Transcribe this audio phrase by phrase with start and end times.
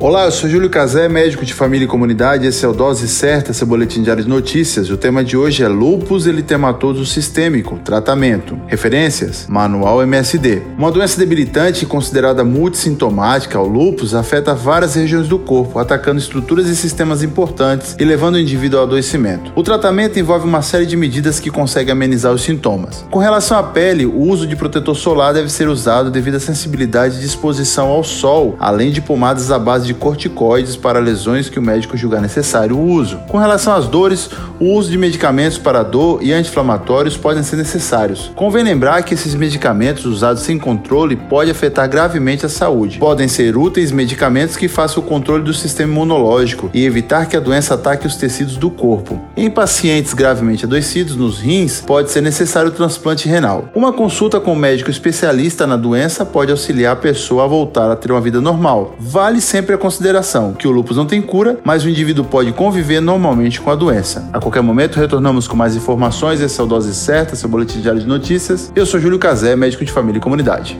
[0.00, 2.46] Olá, eu sou Júlio Cazé, médico de família e comunidade.
[2.46, 4.88] Esse é o Dose Certa, seu boletim diário de notícias.
[4.90, 8.56] O tema de hoje é lúpus eritematoso sistêmico, tratamento.
[8.68, 10.62] Referências: Manual MSD.
[10.78, 16.76] Uma doença debilitante considerada multissintomática, o lúpus afeta várias regiões do corpo, atacando estruturas e
[16.76, 19.50] sistemas importantes e levando o indivíduo ao adoecimento.
[19.56, 23.04] O tratamento envolve uma série de medidas que conseguem amenizar os sintomas.
[23.10, 27.18] Com relação à pele, o uso de protetor solar deve ser usado devido à sensibilidade
[27.18, 31.62] de exposição ao sol, além de pomadas à base de corticoides para lesões que o
[31.62, 33.18] médico julgar necessário o uso.
[33.28, 38.30] Com relação às dores, o uso de medicamentos para dor e anti-inflamatórios podem ser necessários.
[38.34, 42.98] Convém lembrar que esses medicamentos usados sem controle podem afetar gravemente a saúde.
[42.98, 47.40] Podem ser úteis medicamentos que façam o controle do sistema imunológico e evitar que a
[47.40, 49.20] doença ataque os tecidos do corpo.
[49.36, 53.68] Em pacientes gravemente adoecidos nos rins, pode ser necessário o transplante renal.
[53.74, 57.96] Uma consulta com um médico especialista na doença pode auxiliar a pessoa a voltar a
[57.96, 58.94] ter uma vida normal.
[58.98, 63.60] Vale sempre consideração que o lúpus não tem cura, mas o indivíduo pode conviver normalmente
[63.60, 64.28] com a doença.
[64.32, 66.40] A qualquer momento retornamos com mais informações.
[66.40, 68.72] Esse é o Dose Certa, seu boletim diário de notícias.
[68.74, 70.78] Eu sou Júlio Cazé, médico de família e comunidade.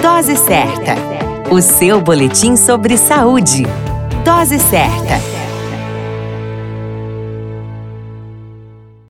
[0.00, 0.94] Dose Certa.
[1.50, 3.66] O seu boletim sobre saúde.
[4.24, 5.41] Dose Certa.